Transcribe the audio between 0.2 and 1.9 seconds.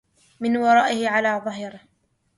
مِنْ وَرَائِهِ عَلَى ظَهْرِهِ